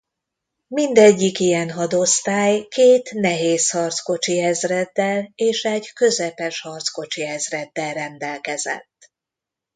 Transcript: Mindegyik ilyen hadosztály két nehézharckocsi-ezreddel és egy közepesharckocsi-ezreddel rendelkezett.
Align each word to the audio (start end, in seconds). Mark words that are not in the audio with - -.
Mindegyik 0.67 1.39
ilyen 1.39 1.69
hadosztály 1.71 2.67
két 2.69 3.13
nehézharckocsi-ezreddel 3.13 5.31
és 5.35 5.63
egy 5.63 5.93
közepesharckocsi-ezreddel 5.93 7.93
rendelkezett. 7.93 9.11